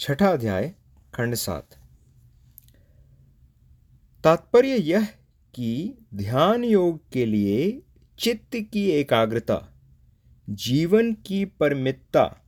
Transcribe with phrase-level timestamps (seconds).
[0.00, 0.74] छठा अध्याय,
[1.14, 1.68] खंड सात।
[4.24, 5.04] तात्पर्य यह
[5.54, 7.82] कि ध्यान योग के लिए
[8.18, 9.74] चित्त की एकाग्रता,
[10.50, 12.44] जीवन की परमितता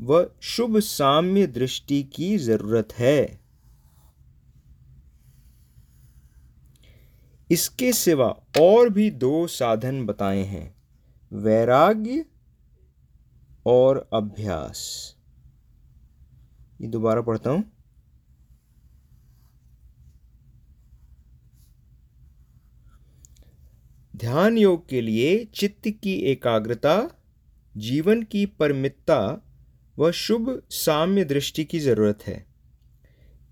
[0.00, 3.40] व शुभ साम्य दृष्टि की ज़रूरत है।
[7.50, 8.28] इसके सिवा
[8.60, 10.74] और भी दो साधन बताए हैं,
[11.32, 12.24] वैराग्य
[13.66, 15.16] और अभ्यास।
[16.80, 17.64] ये दोबारा पढ़ता हूँ।
[24.16, 27.10] ध्यान योग के लिए चित्त की एकाग्रता,
[27.74, 29.20] जीवन की परमितता
[29.98, 32.44] व शुभ साम्य दृष्टि की ज़रूरत है।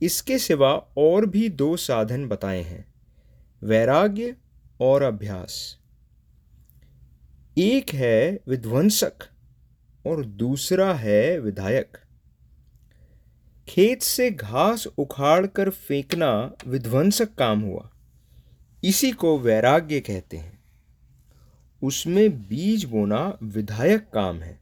[0.02, 2.84] इसके सिवा और भी दो साधन बताए हैं,
[3.62, 4.36] वैराग्य
[4.80, 5.78] और अभ्यास।
[7.56, 9.28] एक है विध्वंसक
[10.04, 11.98] और दूसरा है विधायक।
[13.68, 17.90] खेत से घास उखाड़कर फेंकना विध्वंसक काम हुआ।
[18.84, 20.58] इसी को वैराग्य कहते हैं।
[21.82, 24.60] उसमें बीज बोना विधायक काम है।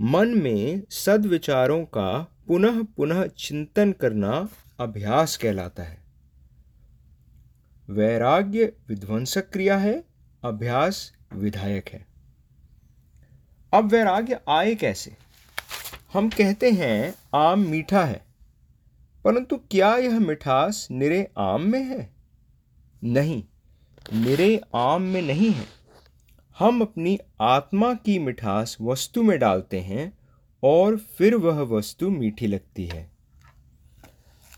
[0.00, 4.48] मन में सदविचारों का पुनः पुनः चिंतन करना
[4.80, 5.98] अभ्यास कहलाता है।
[7.90, 10.04] वैराग्य विध्वंसक क्रिया है,
[10.44, 12.06] अभ्यास विधायक है।
[13.74, 15.23] अब वैराग्य आए कैसे?
[16.14, 18.24] हम कहते हैं, आम मीठा है।
[19.24, 22.14] परंतु क्या यह मिठास निरे आम में है?
[23.04, 23.44] नहीं,
[24.12, 25.66] निरे आम में नहीं है।
[26.58, 30.18] हम अपनी आत्मा की मिठास वस्तु में डालते हैं
[30.62, 33.10] और फिर वह वस्तु मीठी लगती है।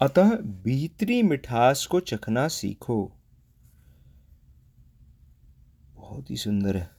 [0.03, 3.13] अतः भीतरी मिठास को चखना सीखो।
[5.95, 6.91] बहुत ही सुंदर है।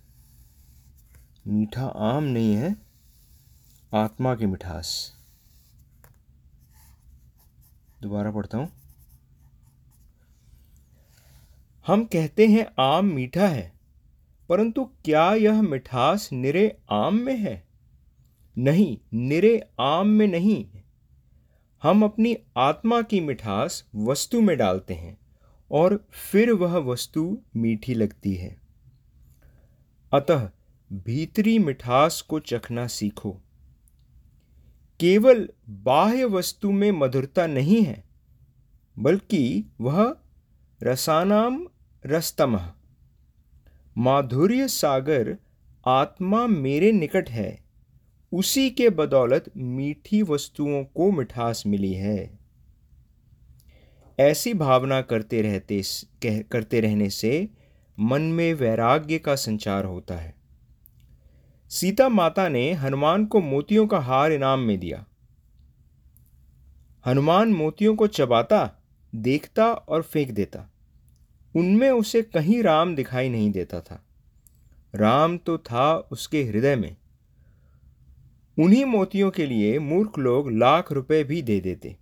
[1.48, 2.87] मीठा आम नहीं है।
[3.94, 4.88] आत्मा की मिठास।
[8.02, 8.70] दोबारा पढ़ता हूँ।
[11.88, 13.72] हम कहते हैं आम मीठा है,
[14.50, 17.68] परंतु क्या यह मिठास निरे आम में है?
[18.58, 20.66] नहीं, निरे आम में नहीं।
[21.84, 25.18] हम अपनी आत्मा की मिठास वस्तु में डालते हैं
[25.72, 28.56] और फिर वह वस्तु मीठी लगती है।
[30.14, 30.50] अतः
[30.94, 33.42] भीतरी मिठास को चखना सीखो।
[35.00, 38.04] केवल बाह्य वस्तु में मधुरता नहीं है,
[38.98, 40.16] बल्कि वह
[40.84, 41.68] रसानाम
[42.06, 42.60] रस्तम।
[43.98, 45.38] माधुर्य सागर
[45.86, 47.60] आत्मा मेरे निकट है,
[48.32, 52.40] उसी के बदौलत मीठी वस्तुओं को मिठास मिली है।
[54.20, 55.82] ऐसी भावना करते रहते
[56.26, 57.50] करते रहने से
[57.98, 60.37] मन में वैराग्य का संचार होता है।
[61.70, 65.06] सीता माता ने हनुमान को मोतियों का हार इनाम में दिया।
[67.06, 68.72] हनुमान मोतियों को चबाता,
[69.16, 70.72] देखता और फेंक देता।
[71.56, 74.06] उनमें उसे कहीं राम दिखाई नहीं देता था।
[74.96, 76.96] राम तो था उसके हृदय में।
[78.60, 81.98] उन्हीं मोतियों के लिए मूर्ख लोग लाख रुपए भी दे देते।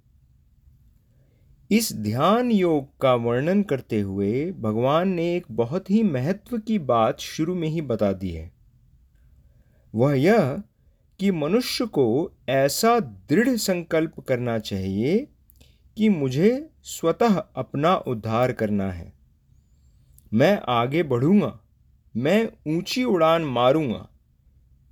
[1.72, 7.20] इस ध्यान योग का वर्णन करते हुए भगवान ने एक बहुत ही महत्व की बात
[7.20, 8.54] शुरू में ही बता दी है।
[9.95, 10.63] वह यह
[11.19, 15.28] कि मनुष्य को ऐसा दृढ़ संकल्प करना चाहिए
[15.97, 19.13] कि मुझे स्वतः अपना उद्धार करना है।
[20.34, 21.59] मैं आगे बढ़ूँगा,
[22.16, 24.07] मैं ऊँची उड़ान मारूँगा।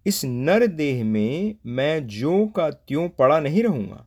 [0.06, 4.06] इस नर देह में मैं जो का त्यों पड़ा नहीं रहूँगा।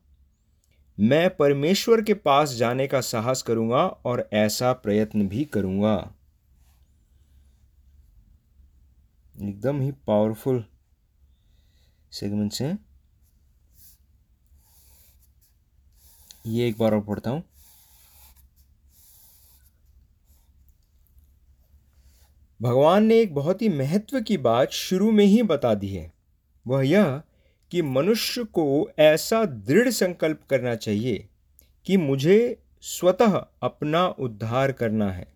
[0.98, 6.12] मैं परमेश्वर के पास जाने का साहस करूँगा और ऐसा प्रयत्न भी करूँगा।
[9.42, 10.64] एकदम ही पावरफुल
[12.16, 12.78] सेगमेंट्स हैं
[16.46, 17.42] ये एक बार और पढ़ता हूँ।
[22.60, 26.12] भगवान ने एक बहुत ही महत्व की बात शुरू में ही बता दी है।
[26.66, 27.20] वह यह
[27.72, 28.66] कि मनुष्य को
[28.98, 31.28] ऐसा दृढ़ संकल्प करना चाहिए
[31.86, 32.38] कि मुझे
[32.82, 35.26] स्वतः अपना उद्धार करना है।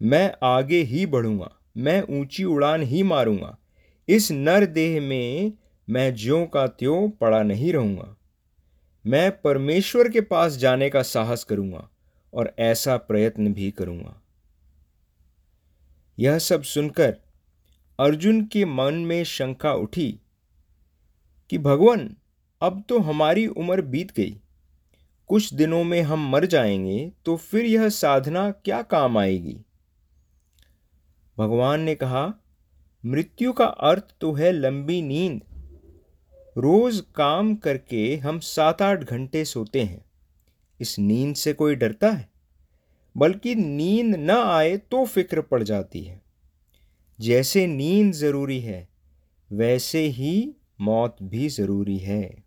[0.00, 3.56] मैं आगे ही बढ़ूँगा, मैं ऊँची उड़ान ही मारूँगा।
[4.08, 5.52] इस नर देह में
[5.90, 8.16] मैं ज्यों का त्यों पड़ा नहीं रहूँगा।
[9.06, 11.88] मैं परमेश्वर के पास जाने का साहस करूँगा
[12.34, 14.22] और ऐसा प्रयत्न भी करूँगा।
[16.18, 17.16] यह सब सुनकर
[18.00, 20.20] अर्जुन के मन में शंका उठी
[21.50, 22.16] कि भगवान,
[22.62, 24.40] अब तो हमारी उम्र बीत गई।
[25.26, 29.58] कुछ दिनों में हम मर जाएँगे तो फिर यह साधना क्या काम आएगी?
[31.38, 32.34] भगवान ने कहा,
[33.06, 35.42] मृत्यु का अर्थ तो है लंबी नींद
[36.56, 40.04] रोज काम करके हम सात आठ घंटे सोते हैं।
[40.80, 42.28] इस नींद से कोई डरता है?
[43.16, 46.22] बल्कि नींद न आए तो फ़िक्र पड़ जाती है।
[47.20, 48.88] जैसे नींद ज़रूरी है,
[49.50, 52.44] वैसे ही मौत भी ज़रूरी है।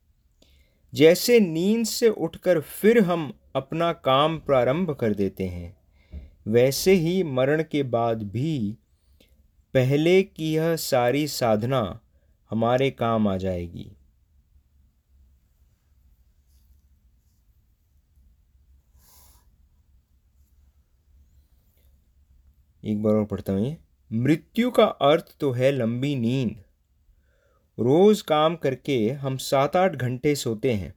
[0.93, 5.77] जैसे नींद से उठकर फिर हम अपना काम प्रारंभ कर देते हैं,
[6.47, 8.77] वैसे ही मरण के बाद भी
[9.73, 11.99] पहले की यह सारी साधना
[12.51, 13.91] हमारे काम आ जाएगी।
[22.87, 23.77] एक बार और पढ़ता हूँ ये।
[24.13, 26.55] मृत्यु का अर्थ तो है लंबी नींद।
[27.79, 30.93] रोज काम करके हम सात आठ घंटे सोते हैं।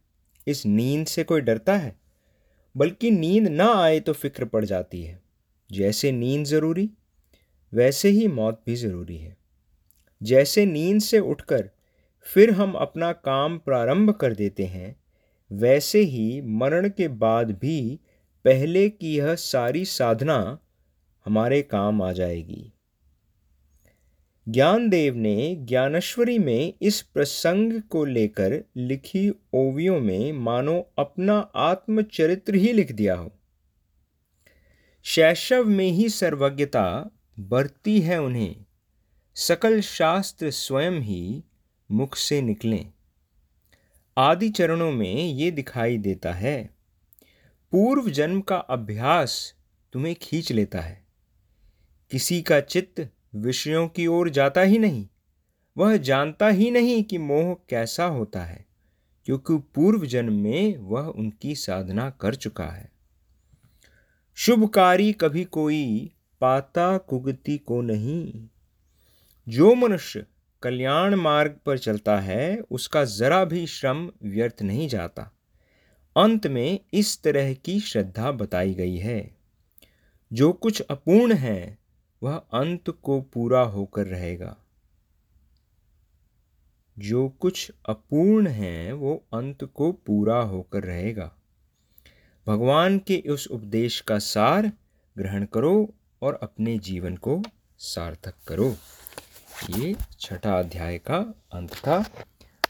[0.46, 1.96] इस नींद से कोई डरता है?
[2.76, 5.22] बल्कि नींद ना आए तो फ़िक्र पड़ जाती है।
[5.72, 6.90] जैसे नींद ज़रूरी,
[7.74, 9.36] वैसे ही मौत भी ज़रूरी है।
[10.22, 11.70] जैसे नींद से उठकर
[12.22, 14.96] फिर हम अपना काम प्रारंभ कर देते हैं,
[15.52, 18.00] वैसे ही मरण के बाद भी
[18.44, 20.58] पहले की यह सारी साधना
[21.24, 22.72] हमारे काम आ जाएगी।
[24.48, 32.72] ज्ञानदेव ने ज्ञानेश्वरी में इस प्रसंग को लेकर लिखी ओवियों में मानो अपना आत्मचरित्र ही
[32.72, 33.32] लिख दिया हो।
[35.02, 38.64] शैशव में ही सर्वज्ञता बरती है उन्हें।
[39.34, 41.44] सकल शास्त्र स्वयं ही
[41.90, 42.92] मुख से निकलें।
[44.18, 46.70] आदि चरणों में ये दिखाई देता है।
[47.72, 49.54] पूर्व जन्म का अभ्यास
[49.92, 50.99] तुम्हें खींच लेता है।
[52.10, 55.08] किसी का चित्त विषयों की ओर जाता ही नहीं।
[55.76, 58.66] वह जानता ही नहीं कि मोह कैसा होता है,
[59.24, 62.92] क्योंकि पूर्व जन्म में वह उनकी साधना कर चुका है।
[64.34, 68.48] शुभकारी कभी कोई पाता कुगति को नहीं।
[69.48, 70.26] जो मनुष्य
[70.62, 75.30] कल्याण मार्ग पर चलता है, उसका जरा भी श्रम व्यर्थ नहीं जाता।
[76.16, 79.36] अंत में इस तरह की श्रद्धा बताई गई है।
[80.32, 81.79] जो कुछ अपूर्ण है
[82.22, 84.56] वह अंत को पूरा होकर रहेगा।
[86.98, 91.32] जो कुछ अपूर्ण है, वो अंत को पूरा होकर रहेगा।
[92.46, 94.72] भगवान के उस उपदेश का सार
[95.18, 97.42] ग्रहण करो और अपने जीवन को
[97.78, 98.76] सार्थक करो।
[99.70, 102.04] ये छठा अध्याय का अंत था।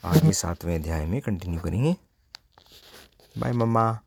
[0.04, 1.96] आगे सातवें अध्याय में कंटिन्यू करेंगे।
[3.38, 4.00] बाय मम्मा